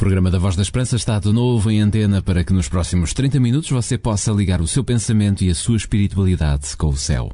[0.00, 3.38] Programa da Voz da Esperança está de novo em antena para que nos próximos 30
[3.38, 7.30] minutos você possa ligar o seu pensamento e a sua espiritualidade com o céu.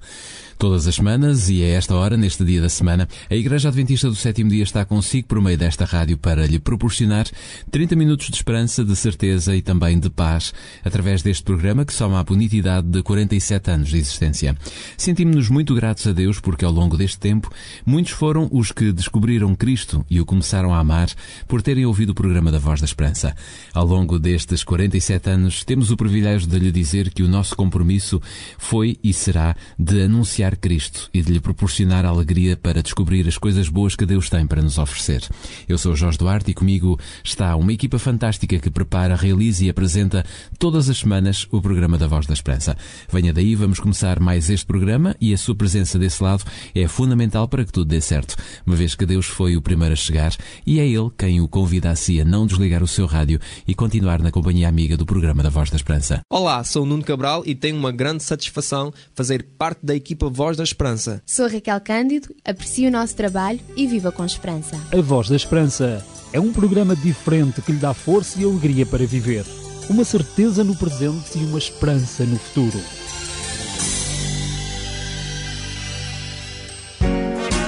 [0.59, 4.15] Todas as semanas e a esta hora, neste dia da semana, a Igreja Adventista do
[4.15, 7.27] Sétimo Dia está consigo por meio desta rádio para lhe proporcionar
[7.71, 12.21] 30 minutos de esperança, de certeza e também de paz através deste programa que soma
[12.21, 14.57] a bonitidade de 47 anos de existência.
[14.97, 17.53] Sentimos-nos muito gratos a Deus porque ao longo deste tempo
[17.85, 21.11] muitos foram os que descobriram Cristo e o começaram a amar
[21.47, 23.37] por terem ouvido o programa da Voz da Esperança.
[23.75, 28.23] Ao longo destes 47 anos temos o privilégio de lhe dizer que o nosso compromisso
[28.57, 33.69] foi e será de anunciar Cristo e de lhe proporcionar alegria para descobrir as coisas
[33.69, 35.23] boas que Deus tem para nos oferecer.
[35.67, 40.25] Eu sou Jorge Duarte e comigo está uma equipa fantástica que prepara, realiza e apresenta
[40.59, 42.77] todas as semanas o programa da Voz da Esperança.
[43.11, 46.45] Venha daí, vamos começar mais este programa e a sua presença desse lado
[46.75, 49.97] é fundamental para que tudo dê certo, uma vez que Deus foi o primeiro a
[49.97, 53.41] chegar e é Ele quem o convida a si a não desligar o seu rádio
[53.67, 56.21] e continuar na companhia amiga do programa da Voz da Esperança.
[56.31, 60.65] Olá, sou Nuno Cabral e tenho uma grande satisfação fazer parte da equipa Voz da
[60.65, 61.23] Esperança.
[61.25, 64.79] Sou Raquel Cândido, aprecio o nosso trabalho e viva com esperança.
[64.93, 69.07] A Voz da Esperança é um programa diferente que lhe dá força e alegria para
[69.07, 69.47] viver.
[69.89, 72.79] Uma certeza no presente e uma esperança no futuro.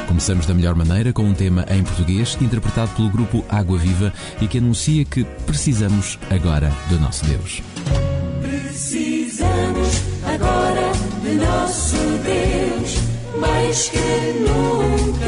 [0.06, 4.46] Começamos da melhor maneira com um tema em português interpretado pelo grupo Água Viva e
[4.46, 7.62] que anuncia que precisamos agora do nosso Deus.
[8.42, 12.07] Precisamos agora de nosso Deus,
[13.68, 15.27] mais que nunca,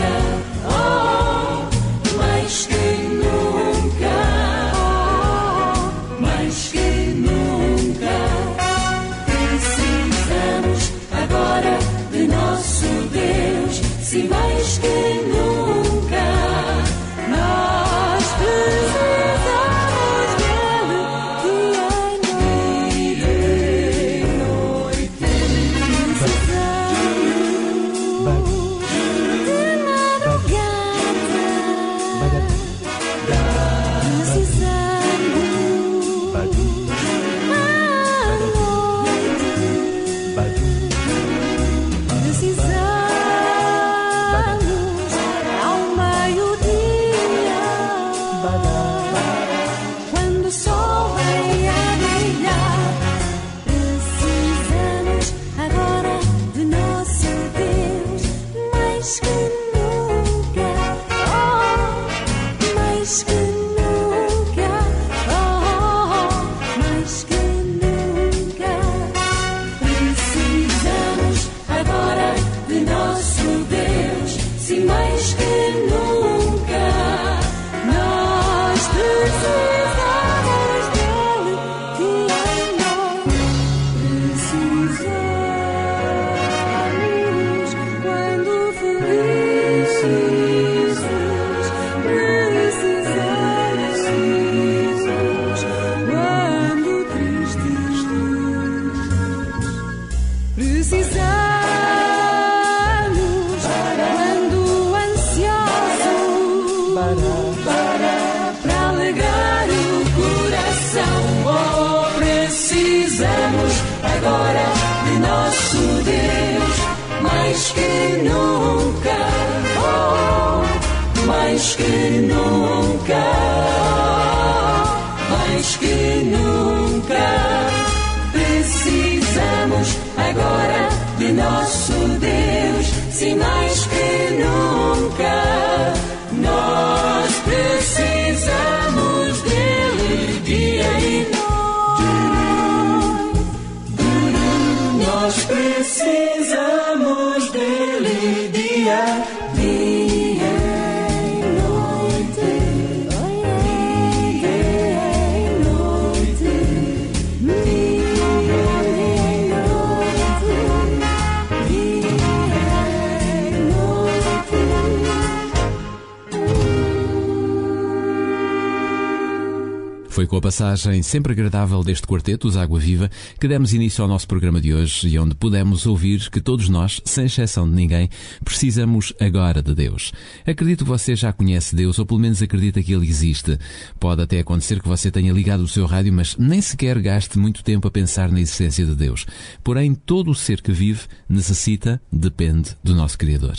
[170.31, 173.11] com a passagem sempre agradável deste quarteto, os Água Viva,
[173.41, 177.01] que demos início ao nosso programa de hoje e onde pudemos ouvir que todos nós,
[177.05, 178.09] sem exceção de ninguém,
[178.45, 180.13] precisamos agora de Deus.
[180.47, 183.59] Acredito que você já conhece Deus ou pelo menos acredita que Ele existe.
[183.99, 187.65] Pode até acontecer que você tenha ligado o seu rádio, mas nem sequer gaste muito
[187.65, 189.27] tempo a pensar na existência de Deus.
[189.65, 193.57] Porém, todo o ser que vive necessita, depende do nosso Criador.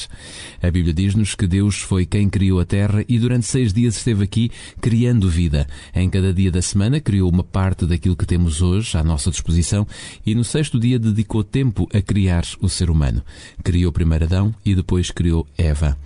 [0.64, 4.24] A Bíblia diz-nos que Deus foi quem criou a terra e durante seis dias esteve
[4.24, 5.68] aqui criando vida.
[5.94, 9.88] Em cada dia da semana criou uma parte daquilo que temos hoje à nossa disposição
[10.26, 13.22] e no sexto dia dedicou tempo a criar o ser humano.
[13.64, 15.98] Criou primeiro Adão e depois criou Eva.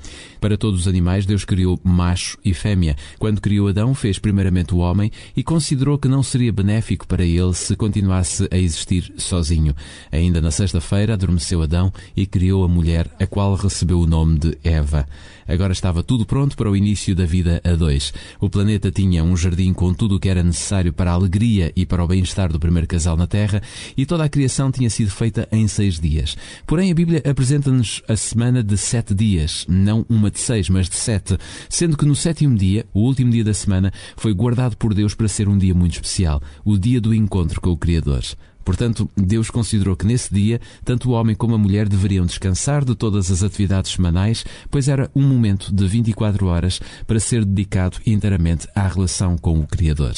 [0.46, 2.96] Para todos os animais, Deus criou macho e fêmea.
[3.18, 7.52] Quando criou Adão, fez primeiramente o homem e considerou que não seria benéfico para ele
[7.56, 9.76] se continuasse a existir sozinho.
[10.12, 14.56] Ainda na sexta-feira, adormeceu Adão e criou a mulher, a qual recebeu o nome de
[14.64, 15.08] Eva.
[15.48, 18.12] Agora estava tudo pronto para o início da vida a dois.
[18.40, 21.86] O planeta tinha um jardim com tudo o que era necessário para a alegria e
[21.86, 23.62] para o bem-estar do primeiro casal na Terra
[23.96, 26.36] e toda a criação tinha sido feita em seis dias.
[26.66, 30.96] Porém, a Bíblia apresenta-nos a semana de sete dias, não uma de seis, mas de
[30.96, 31.38] sete,
[31.70, 35.28] sendo que no sétimo dia, o último dia da semana, foi guardado por Deus para
[35.28, 38.24] ser um dia muito especial, o dia do encontro com o Criador.
[38.66, 42.96] Portanto, Deus considerou que nesse dia, tanto o homem como a mulher deveriam descansar de
[42.96, 48.68] todas as atividades semanais, pois era um momento de 24 horas para ser dedicado inteiramente
[48.76, 50.16] à relação com o Criador.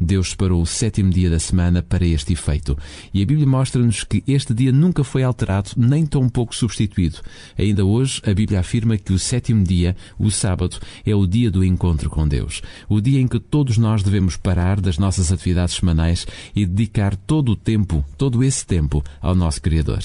[0.00, 2.76] Deus separou o sétimo dia da semana para este efeito.
[3.12, 7.18] E a Bíblia mostra-nos que este dia nunca foi alterado, nem tão pouco substituído.
[7.58, 11.64] Ainda hoje, a Bíblia afirma que o sétimo dia, o sábado, é o dia do
[11.64, 12.62] encontro com Deus.
[12.88, 16.26] O dia em que todos nós devemos parar das nossas atividades semanais
[16.56, 20.00] e dedicar todo o tempo, todo esse tempo, ao nosso Criador.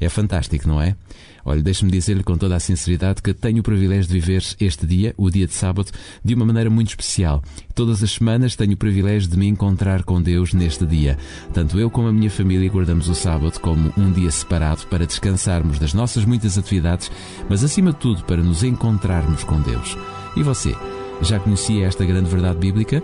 [0.00, 0.96] É fantástico, não é?
[1.44, 5.14] Olha, deixe-me dizer-lhe com toda a sinceridade que tenho o privilégio de viver este dia,
[5.16, 5.90] o dia de sábado,
[6.24, 7.42] de uma maneira muito especial.
[7.74, 11.18] Todas as semanas tenho o privilégio de me encontrar com Deus neste dia.
[11.52, 15.78] Tanto eu como a minha família guardamos o sábado como um dia separado para descansarmos
[15.78, 17.10] das nossas muitas atividades,
[17.48, 19.96] mas acima de tudo para nos encontrarmos com Deus.
[20.36, 20.74] E você,
[21.22, 23.02] já conhecia esta grande verdade bíblica?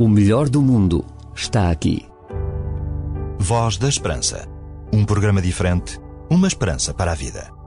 [0.00, 1.04] O melhor do mundo
[1.36, 2.06] está aqui.
[3.38, 4.48] Voz da Esperança.
[4.90, 7.59] Um programa diferente, uma esperança para a vida.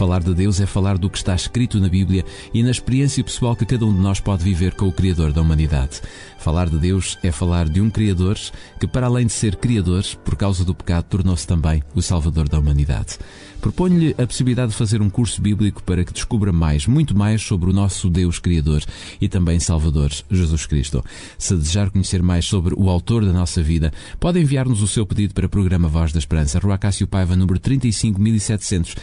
[0.00, 3.54] Falar de Deus é falar do que está escrito na Bíblia e na experiência pessoal
[3.54, 6.00] que cada um de nós pode viver com o Criador da humanidade.
[6.38, 8.38] Falar de Deus é falar de um Criador
[8.80, 12.58] que, para além de ser Criador, por causa do pecado, tornou-se também o Salvador da
[12.58, 13.18] humanidade.
[13.60, 17.68] Proponho-lhe a possibilidade de fazer um curso bíblico para que descubra mais, muito mais sobre
[17.68, 18.84] o nosso Deus Criador
[19.20, 21.04] e também Salvador, Jesus Cristo.
[21.36, 25.34] Se desejar conhecer mais sobre o autor da nossa vida, pode enviar-nos o seu pedido
[25.34, 28.94] para o programa Voz da Esperança, Rua Cássio Paiva, número 35700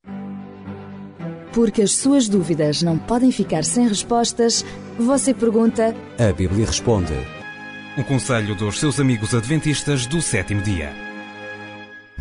[1.53, 4.65] Porque as suas dúvidas não podem ficar sem respostas,
[4.97, 5.95] você pergunta.
[6.17, 7.13] A Bíblia responde.
[7.97, 11.10] Um conselho dos seus amigos adventistas do sétimo dia.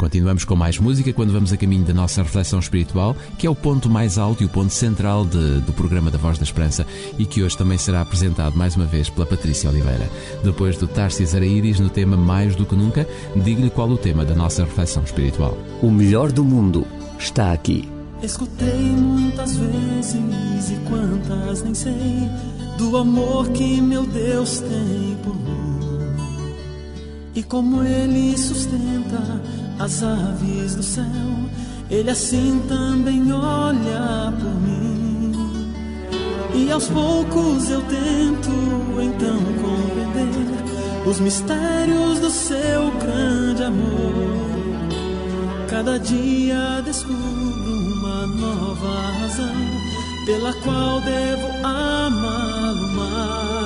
[0.01, 3.55] Continuamos com mais música quando vamos a caminho da nossa reflexão espiritual, que é o
[3.55, 6.87] ponto mais alto e o ponto central de, do programa da Voz da Esperança
[7.19, 10.09] e que hoje também será apresentado mais uma vez pela Patrícia Oliveira.
[10.43, 14.35] Depois do Tarsis Araíris no tema Mais do que Nunca, diga-lhe qual o tema da
[14.35, 15.55] nossa reflexão espiritual.
[15.83, 16.87] O melhor do mundo
[17.19, 17.87] está aqui.
[18.23, 22.27] Escutei muitas vezes e quantas nem sei
[22.79, 25.70] do amor que meu Deus tem por mim
[27.35, 29.41] e como ele sustenta
[29.79, 31.05] as aves do céu,
[31.91, 35.33] ele assim também olha por mim.
[36.55, 38.51] E aos poucos eu tento
[39.01, 44.41] então compreender os mistérios do seu grande amor.
[45.69, 49.55] Cada dia descubro uma nova razão
[50.27, 53.60] pela qual devo amá-lo mais.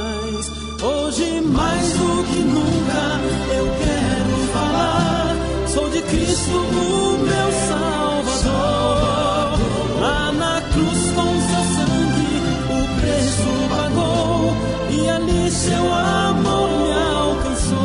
[0.84, 3.18] Hoje, mais do que nunca,
[3.56, 5.34] eu quero falar.
[5.66, 9.58] Sou de Cristo, o meu Salvador.
[9.98, 12.36] Lá na cruz, com seu sangue,
[12.68, 14.52] o preço pagou.
[14.90, 17.78] E ali seu amor me alcançou.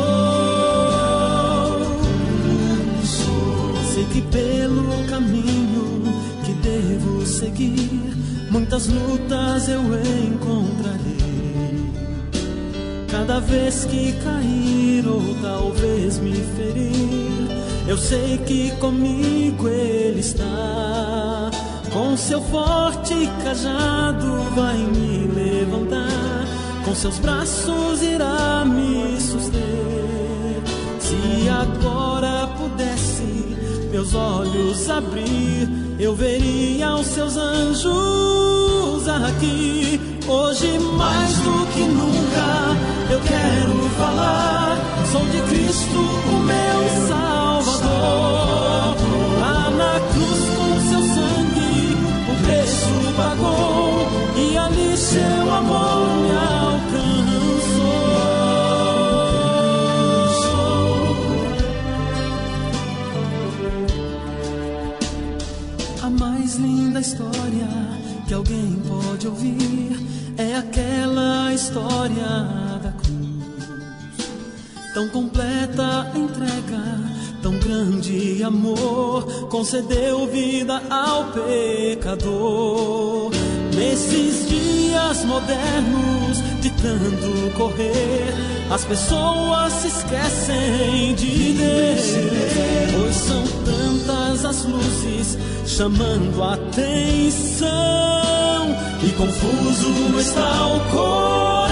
[3.94, 6.02] Sei que pelo caminho
[6.44, 8.14] que devo seguir,
[8.50, 10.69] muitas lutas eu encontrarei.
[13.20, 17.50] Cada vez que cair ou talvez me ferir,
[17.86, 21.50] eu sei que comigo Ele está.
[21.92, 26.46] Com seu forte cajado vai me levantar,
[26.82, 29.60] com seus braços irá me suster.
[30.98, 33.54] Se agora pudesse
[33.92, 40.00] meus olhos abrir, eu veria os seus anjos aqui.
[40.30, 42.76] Hoje mais do que nunca
[43.10, 44.78] eu quero falar.
[45.10, 48.96] Sou de Cristo, o meu Salvador.
[49.40, 51.96] Lá na cruz com seu sangue,
[52.30, 54.06] o preço pagou.
[54.36, 56.86] E ali seu amor me alcançou.
[66.04, 67.68] A mais linda história
[68.30, 69.98] que alguém pode ouvir
[70.38, 72.46] é aquela história
[72.80, 73.66] da cruz.
[74.94, 77.00] Tão completa entrega,
[77.42, 83.32] tão grande amor, concedeu vida ao pecador.
[83.76, 88.34] Nesses dias modernos, de tanto correr,
[88.70, 92.00] as pessoas se esquecem de Deus.
[92.94, 97.70] Pois são tantas as luzes chamando a atenção
[99.02, 101.69] e confuso está o coração.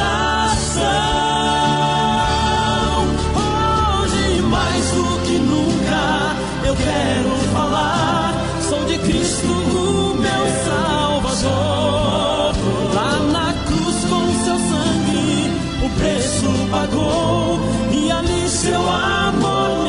[16.70, 17.60] Pagou.
[17.92, 19.88] E ali seu amor me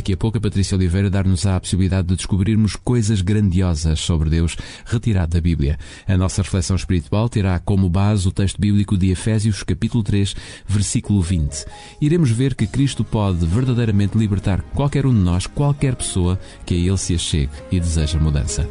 [0.00, 4.56] Daqui a pouco a Patrícia Oliveira dar-nos a possibilidade de descobrirmos coisas grandiosas sobre Deus
[4.86, 5.78] retirado da Bíblia.
[6.08, 10.34] A nossa reflexão espiritual terá como base o texto bíblico de Efésios capítulo 3,
[10.66, 11.66] versículo 20.
[12.00, 16.78] Iremos ver que Cristo pode verdadeiramente libertar qualquer um de nós, qualquer pessoa que a
[16.78, 18.66] Ele se achegue e deseja mudança.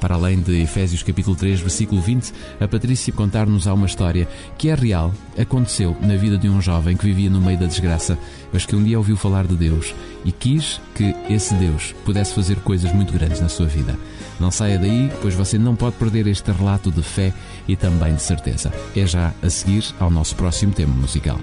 [0.00, 4.28] Para além de Efésios capítulo 3, versículo 20, a Patrícia contar-nos uma história
[4.58, 8.18] que é real, aconteceu na vida de um jovem que vivia no meio da desgraça,
[8.52, 12.56] mas que um dia ouviu falar de Deus e quis que esse Deus pudesse fazer
[12.56, 13.96] coisas muito grandes na sua vida.
[14.38, 17.32] Não saia daí, pois você não pode perder este relato de fé
[17.68, 18.72] e também de certeza.
[18.96, 21.38] É já a seguir ao nosso próximo tema musical.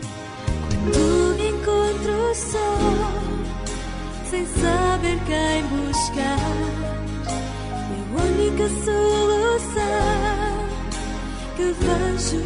[8.84, 10.62] Solução
[11.56, 12.44] que vejo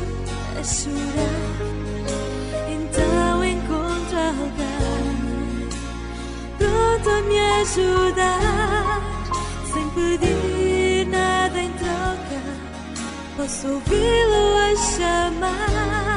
[0.59, 1.65] a chorar.
[2.69, 5.69] Então encontro alguém
[6.57, 9.01] pronto a me ajudar,
[9.73, 12.41] sem pedir nada em troca.
[13.37, 16.14] Posso ouvi-lo a chamar.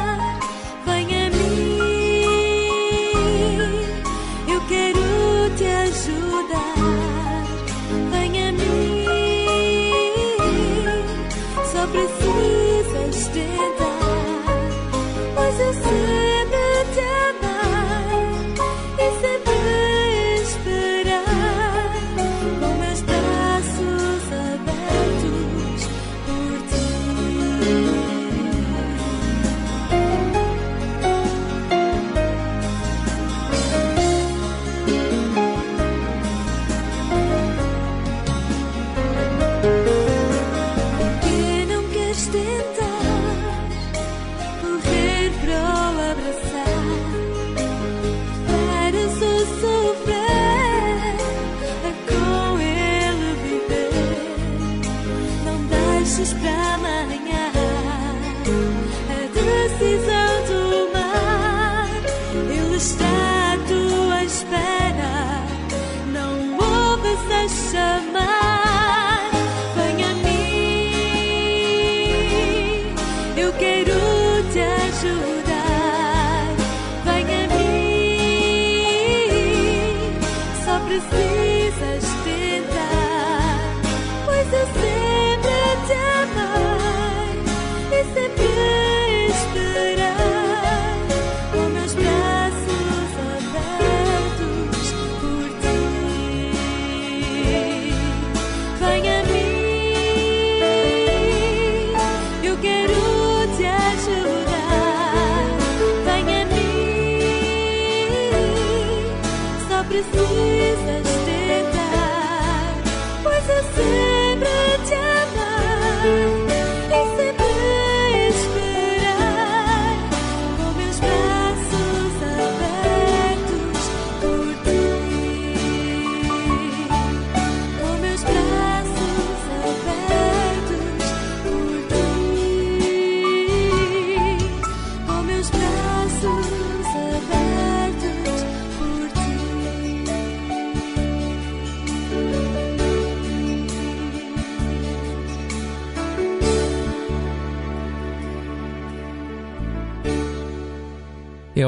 [109.98, 110.47] is me.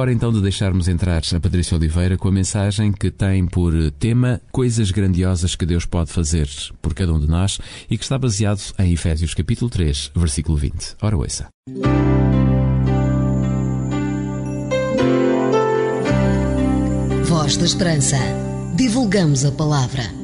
[0.00, 4.40] Hora então de deixarmos entrar a Patrícia Oliveira com a mensagem que tem por tema
[4.50, 6.48] Coisas grandiosas que Deus pode fazer
[6.80, 7.58] por cada um de nós
[7.88, 10.96] e que está baseado em Efésios capítulo 3, versículo 20.
[11.02, 11.48] Ora ouça.
[17.24, 18.16] Voz da Esperança.
[18.76, 20.19] Divulgamos a palavra.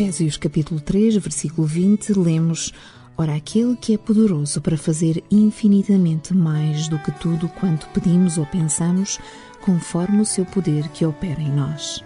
[0.00, 2.72] Efésios capítulo 3, versículo 20, lemos:
[3.16, 8.46] Ora, aquele que é poderoso para fazer infinitamente mais do que tudo quanto pedimos ou
[8.46, 9.18] pensamos,
[9.60, 12.04] conforme o seu poder que opera em nós.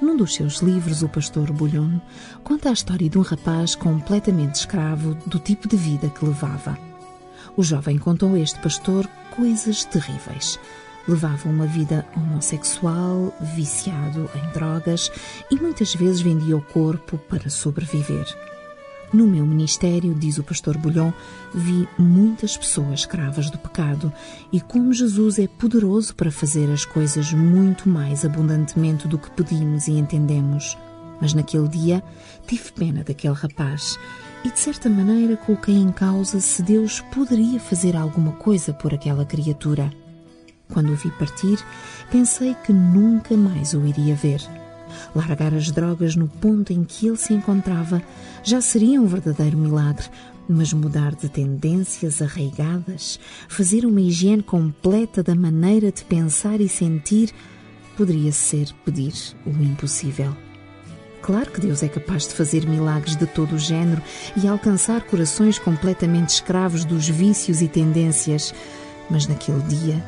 [0.00, 2.00] Num dos seus livros, o pastor Bulhon
[2.42, 6.78] conta a história de um rapaz completamente escravo do tipo de vida que levava.
[7.54, 10.58] O jovem contou a este pastor coisas terríveis.
[11.06, 15.10] Levava uma vida homossexual, viciado em drogas
[15.50, 18.26] e muitas vezes vendia o corpo para sobreviver.
[19.12, 21.12] No meu ministério, diz o pastor Bulhon,
[21.52, 24.10] vi muitas pessoas escravas do pecado
[24.50, 29.86] e como Jesus é poderoso para fazer as coisas muito mais abundantemente do que pedimos
[29.86, 30.78] e entendemos.
[31.20, 32.02] Mas naquele dia
[32.46, 33.98] tive pena daquele rapaz
[34.44, 39.26] e de certa maneira coloquei em causa se Deus poderia fazer alguma coisa por aquela
[39.26, 40.01] criatura.
[40.72, 41.58] Quando o vi partir,
[42.10, 44.40] pensei que nunca mais o iria ver.
[45.14, 48.02] Largar as drogas no ponto em que ele se encontrava
[48.42, 50.06] já seria um verdadeiro milagre,
[50.48, 57.32] mas mudar de tendências arraigadas, fazer uma higiene completa da maneira de pensar e sentir,
[57.96, 59.12] poderia ser pedir
[59.46, 60.34] o impossível.
[61.20, 64.02] Claro que Deus é capaz de fazer milagres de todo o género
[64.42, 68.52] e alcançar corações completamente escravos dos vícios e tendências,
[69.08, 70.02] mas naquele dia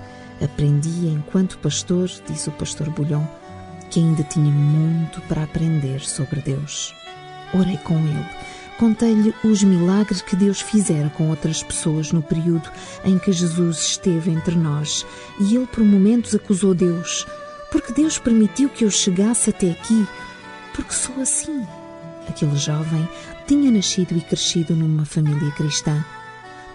[0.44, 3.24] aprendi enquanto pastor, diz o pastor Bulhon,
[3.90, 6.94] que ainda tinha muito para aprender sobre Deus.
[7.52, 8.26] Orei com ele,
[8.78, 12.70] contei-lhe os milagres que Deus fizera com outras pessoas no período
[13.04, 15.06] em que Jesus esteve entre nós,
[15.38, 17.26] e ele por momentos acusou Deus,
[17.70, 20.06] porque Deus permitiu que eu chegasse até aqui,
[20.74, 21.64] porque sou assim.
[22.28, 23.08] Aquele jovem
[23.46, 26.04] tinha nascido e crescido numa família cristã.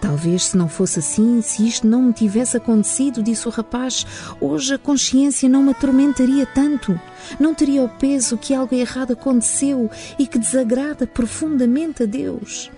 [0.00, 4.06] Talvez se não fosse assim, se isto não me tivesse acontecido, disse o rapaz,
[4.40, 6.98] hoje a consciência não me atormentaria tanto.
[7.38, 12.70] Não teria o peso que algo errado aconteceu e que desagrada profundamente a Deus.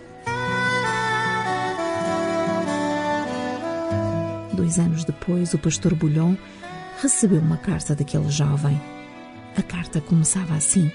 [4.52, 6.34] Dois anos depois, o pastor Bulhon
[7.00, 8.80] recebeu uma carta daquele jovem.
[9.56, 10.90] A carta começava assim: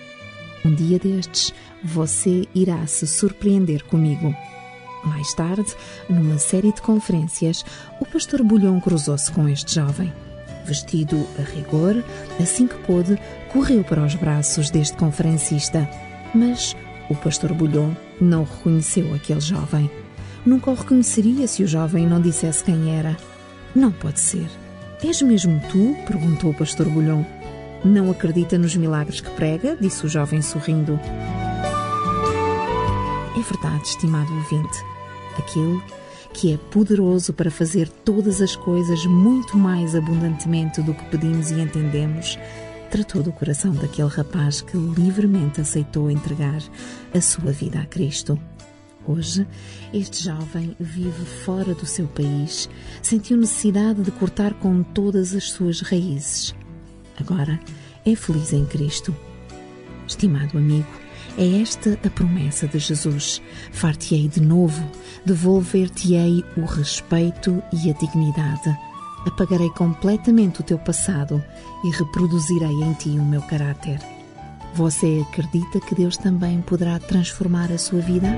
[0.65, 4.35] Um dia destes, você irá se surpreender comigo.
[5.07, 5.73] Mais tarde,
[6.09, 7.63] numa série de conferências,
[7.99, 10.13] o pastor Bulhão cruzou-se com este jovem.
[10.65, 12.03] Vestido a rigor,
[12.41, 13.17] assim que pôde,
[13.51, 15.89] correu para os braços deste conferencista.
[16.35, 16.75] Mas
[17.09, 19.89] o pastor Bulhão não reconheceu aquele jovem.
[20.45, 23.15] Nunca o reconheceria se o jovem não dissesse quem era.
[23.73, 24.47] Não pode ser.
[25.03, 25.95] És mesmo tu?
[26.05, 27.25] perguntou o pastor Bulhão.
[27.83, 29.77] Não acredita nos milagres que prega?
[29.79, 30.99] disse o jovem sorrindo.
[33.37, 34.96] É verdade, estimado ouvinte.
[35.37, 35.81] Aquele
[36.33, 41.59] que é poderoso para fazer todas as coisas muito mais abundantemente do que pedimos e
[41.59, 42.37] entendemos,
[42.91, 46.61] tratou do coração daquele rapaz que livremente aceitou entregar
[47.13, 48.39] a sua vida a Cristo.
[49.07, 49.47] Hoje,
[49.93, 52.69] este jovem vive fora do seu país,
[53.01, 56.53] sentiu necessidade de cortar com todas as suas raízes.
[57.17, 57.59] Agora
[58.05, 59.15] é feliz em Cristo.
[60.05, 60.87] Estimado amigo,
[61.37, 63.41] é esta a promessa de Jesus.
[63.71, 64.83] Far-te-ei de novo,
[65.25, 68.75] devolver-te-ei o respeito e a dignidade.
[69.25, 71.43] Apagarei completamente o teu passado
[71.83, 73.99] e reproduzirei em ti o meu caráter.
[74.73, 78.29] Você acredita que Deus também poderá transformar a sua vida?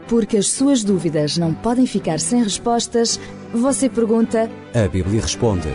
[0.09, 3.20] Porque as suas dúvidas não podem ficar sem respostas,
[3.52, 4.50] você pergunta.
[4.74, 5.68] A Bíblia responde.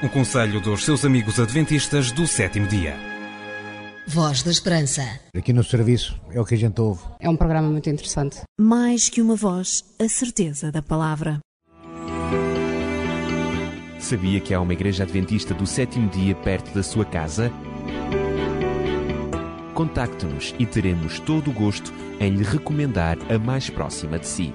[0.00, 2.96] Um conselho dos seus amigos adventistas do sétimo dia.
[4.06, 5.02] Voz da Esperança.
[5.36, 7.02] Aqui no serviço é o que a gente ouve.
[7.20, 8.40] É um programa muito interessante.
[8.58, 11.40] Mais que uma voz, a certeza da palavra.
[13.98, 17.52] Sabia que há uma igreja adventista do sétimo dia perto da sua casa?
[19.74, 24.54] Contacte-nos e teremos todo o gosto em lhe recomendar a mais próxima de si.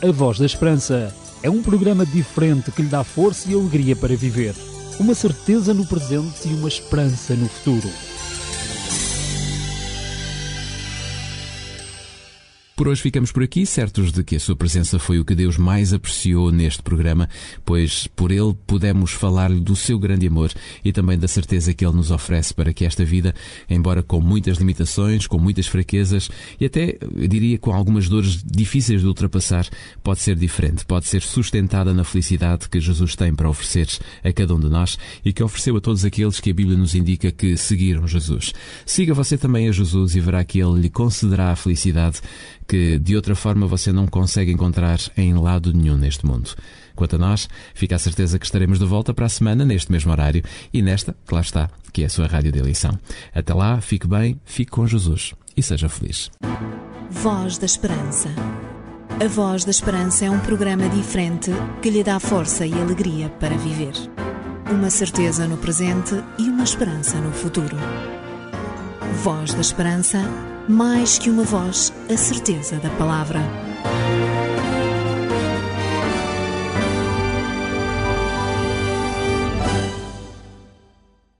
[0.00, 4.16] A Voz da Esperança é um programa diferente que lhe dá força e alegria para
[4.16, 4.54] viver.
[4.98, 7.88] Uma certeza no presente e uma esperança no futuro.
[12.88, 15.92] Hoje ficamos por aqui, certos de que a sua presença foi o que Deus mais
[15.92, 17.28] apreciou neste programa,
[17.62, 20.50] pois por ele pudemos falar-lhe do seu grande amor
[20.82, 23.34] e também da certeza que ele nos oferece para que esta vida,
[23.68, 29.02] embora com muitas limitações, com muitas fraquezas e até, eu diria, com algumas dores difíceis
[29.02, 29.68] de ultrapassar,
[30.02, 33.86] pode ser diferente, pode ser sustentada na felicidade que Jesus tem para oferecer
[34.24, 36.94] a cada um de nós e que ofereceu a todos aqueles que a Bíblia nos
[36.94, 38.54] indica que seguiram Jesus.
[38.86, 42.22] Siga você também a Jesus e verá que ele lhe concederá a felicidade
[42.66, 46.50] que de outra forma você não consegue encontrar em lado nenhum neste mundo.
[46.94, 50.10] Quanto a nós, fica a certeza que estaremos de volta para a semana, neste mesmo
[50.10, 52.98] horário, e nesta, que lá está, que é a sua rádio de eleição.
[53.32, 56.28] Até lá, fique bem, fique com Jesus e seja feliz.
[57.08, 58.28] Voz da Esperança.
[59.20, 63.56] A Voz da Esperança é um programa diferente que lhe dá força e alegria para
[63.56, 63.94] viver.
[64.70, 67.76] Uma certeza no presente e uma esperança no futuro.
[69.22, 70.18] Voz da Esperança
[70.68, 73.67] mais que uma voz, a certeza da palavra.